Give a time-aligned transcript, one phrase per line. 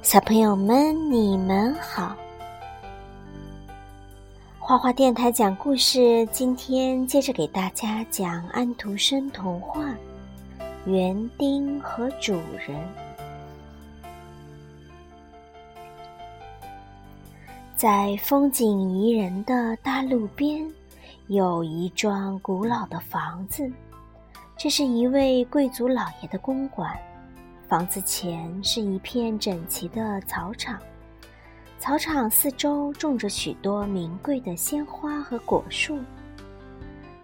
[0.00, 2.16] 小朋友们，你们好！
[4.58, 9.84] 花花电台讲故事，今天接着给大家讲安徒生童话
[10.90, 12.34] 《园丁和主
[12.66, 12.78] 人》。
[17.76, 20.64] 在风景宜人的大路边，
[21.26, 23.70] 有一幢古老的房子，
[24.56, 26.96] 这是一位贵族老爷的公馆。
[27.68, 30.78] 房子前是一片整齐的草场，
[31.78, 35.98] 草场四周种着许多名贵的鲜花和果树。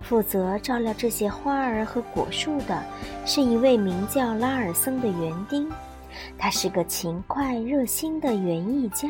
[0.02, 2.84] 负责照料这些花儿和果树的
[3.24, 5.66] 是一位名叫拉尔森的园丁，
[6.36, 9.08] 他是个勤快热心的园艺家。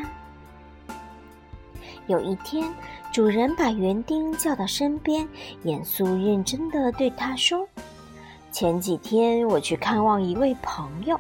[2.07, 2.73] 有一天，
[3.11, 5.29] 主人把园丁叫到身边，
[5.65, 7.69] 严肃认真地对他说。
[8.55, 11.19] 前几天我去看望一位朋友，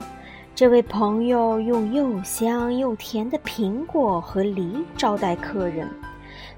[0.55, 5.91] 这位朋友用又香又甜的苹果和梨招待客人，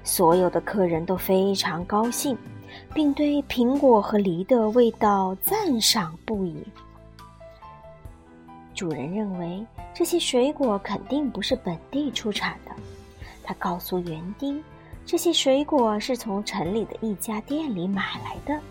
[0.03, 2.37] 所有的客人都非常高兴，
[2.93, 6.63] 并对苹果和梨的味道赞赏不已。
[8.75, 12.71] 主人认为这些水果肯定不是本地出产的，
[13.43, 14.63] 他告诉园丁，
[15.07, 18.61] 这些水果是从城里的一家店里买来的。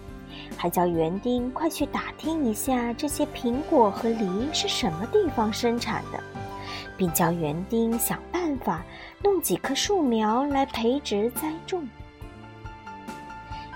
[0.56, 6.20] 还叫园丁快去打听一下这些苹果和梨是什么地方生产的，
[6.97, 8.84] 并叫园丁想办法
[9.22, 11.88] 弄几棵树苗来培植栽种。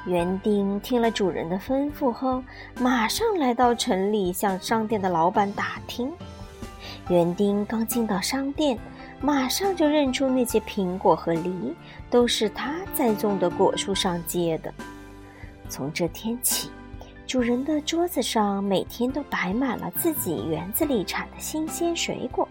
[0.06, 2.42] 园丁听了主人的吩咐后，
[2.80, 6.10] 马上来到城里向商店的老板打听。
[7.10, 8.78] 园丁刚进到商店，
[9.20, 11.74] 马上就认出那些苹果和梨
[12.08, 14.72] 都是他栽种的果树上结的。
[15.70, 16.68] 从这天起，
[17.26, 22.46] 主人的桌子上每天都摆满了自己园子里产的新鲜水果。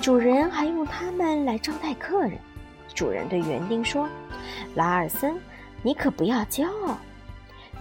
[0.00, 2.38] 主人还用它们来招待客人。
[2.94, 4.08] 主人对园丁说
[4.74, 5.38] ：“拉尔森，
[5.82, 6.96] 你可不要骄傲。”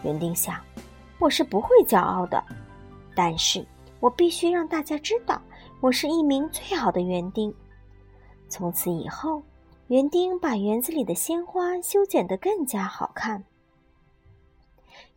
[0.04, 0.60] 园丁想
[1.20, 2.44] ：“我是不会骄傲的，
[3.16, 3.66] 但是
[4.00, 5.42] 我必须让大家知道，
[5.80, 7.54] 我是一名最好的园丁。”
[8.50, 9.44] 从此以后，
[9.88, 13.44] 园丁把园子里的鲜花修剪得更加好看。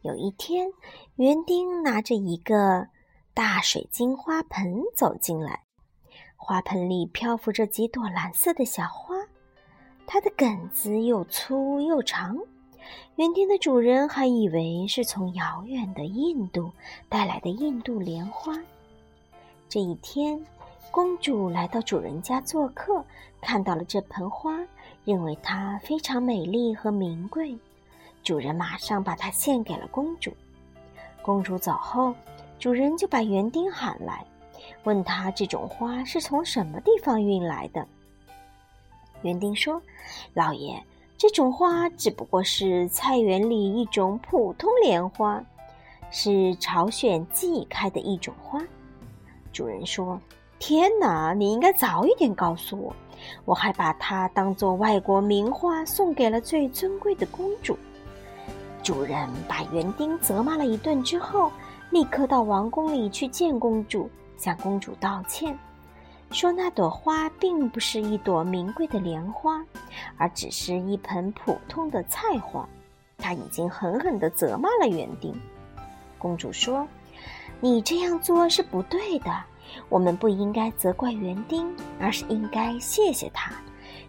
[0.02, 0.68] 有一天，
[1.14, 2.88] 园丁拿着一个
[3.34, 5.62] 大水晶花盆走进来，
[6.36, 9.14] 花盆里漂浮着几朵蓝色的小花，
[10.04, 12.36] 它的梗子又粗又长。
[13.14, 16.72] 园丁的主人还以为是从遥远的印度
[17.08, 18.58] 带来的印度莲花。
[19.68, 20.44] 这一天，
[20.90, 23.04] 公主来到主人家做客，
[23.40, 24.58] 看到了这盆花，
[25.04, 27.56] 认为它非常美丽和名贵。
[28.22, 30.32] 主人马上把它献给了公主。
[31.22, 32.14] 公主走后，
[32.58, 34.24] 主人就把园丁喊来，
[34.84, 37.86] 问他这种花是从什么地方运来的。
[39.22, 39.80] 园丁说
[40.34, 40.82] ：“老爷，
[41.16, 45.40] 这种花只不过是菜园里一种普通莲花，
[46.10, 48.60] 是朝鲜季开的一种花。”
[49.52, 50.20] 主人说
[50.58, 52.96] ：“天哪，你应该早一点告诉我，
[53.44, 57.78] 我还把它当做外国名花送给了最尊贵的公主。”
[58.82, 61.52] 主人把园丁责骂了一顿之后，
[61.90, 65.56] 立刻到王宫里去见公主，向公主道歉，
[66.30, 69.64] 说那朵花并不是一朵名贵的莲花，
[70.16, 72.68] 而只是一盆普通的菜花。
[73.18, 75.32] 他已经狠狠地责骂了园丁。
[76.18, 76.86] 公主说
[77.60, 79.32] ：“你这样做是不对的，
[79.88, 83.52] 我们不应该责怪园丁，而是应该谢谢他。”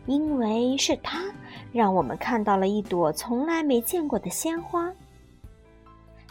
[0.06, 1.24] 因为是他
[1.72, 4.92] 让我们看到了一朵从来没见过的鲜花。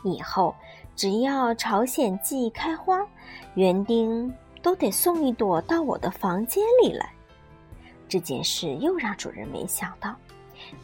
[0.05, 0.55] 以后
[0.95, 3.07] 只要朝鲜蓟开花，
[3.55, 7.11] 园丁都得送一朵到我的房间里来。
[8.09, 10.15] 这件事又让主人没想到，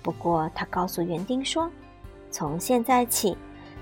[0.03, 1.71] 不过他告诉园丁说
[2.31, 3.37] ：“从现在起，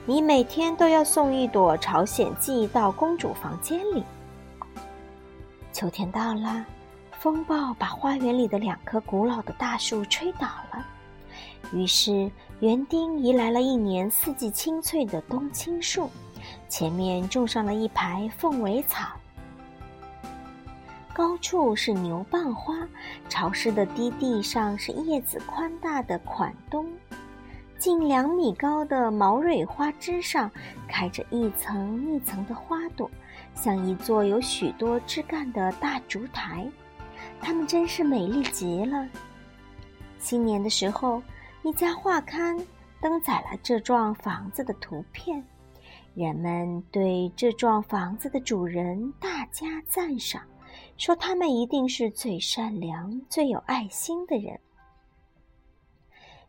[0.04, 4.02] 你每天都要送一朵朝鲜蓟到公主房间里。”
[5.72, 6.66] 秋天到了。
[7.18, 10.86] 风暴把花园里的两棵古老的大树吹倒了，
[11.72, 12.30] 于是
[12.60, 16.10] 园丁移来了一年四季青翠的冬青树，
[16.68, 19.08] 前面种上了一排凤尾草。
[21.12, 22.86] 高处是牛蒡花，
[23.28, 26.86] 潮湿的低地上是叶子宽大的款冬，
[27.78, 30.50] 近两米高的毛蕊花枝上
[30.86, 33.10] 开着一层一层的花朵，
[33.54, 36.70] 像一座有许多枝干的大烛台。
[37.40, 39.08] 它们真是美丽极了。
[40.18, 41.22] 新年的时候，
[41.62, 42.58] 一家画刊
[43.00, 45.44] 登载了这幢房子的图片，
[46.14, 50.42] 人们对这幢房子的主人大加赞赏，
[50.96, 54.58] 说他们一定是最善良、最有爱心的人。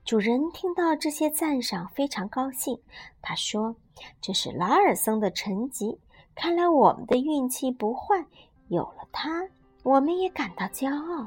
[0.05, 2.79] 主人听到这些赞赏，非常高兴。
[3.21, 3.75] 他说
[4.21, 5.99] ：“这是拉尔森的成绩，
[6.33, 8.25] 看来我们的运气不坏，
[8.69, 9.45] 有了他，
[9.87, 11.25] 我们也感到骄傲。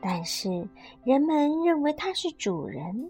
[0.00, 0.66] 但是
[1.04, 3.08] 人们认为他是主人，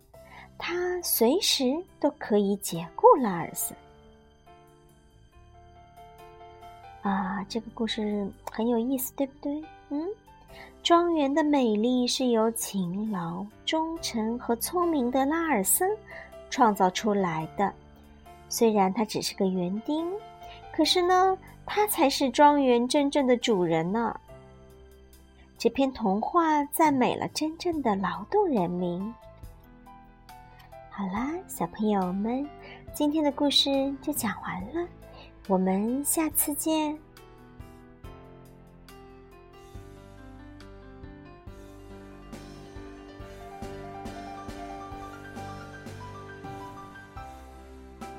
[0.58, 3.74] 他随时都可以解雇拉尔森。”
[7.00, 9.64] 啊，这个故事很有意思，对不对？
[9.88, 10.06] 嗯。
[10.82, 15.88] 庄园的美丽是由勤劳、忠诚和聪明的拉尔森
[16.50, 17.72] 创造出来的。
[18.50, 20.06] 虽然他只是个园丁，
[20.76, 24.14] 可是呢，他才是庄园真正的主人呢。
[25.62, 29.14] 这篇童话赞美了真正的劳动人民。
[30.90, 32.44] 好啦，小朋友们，
[32.92, 34.88] 今天的故事就讲完了，
[35.46, 36.98] 我们下次见。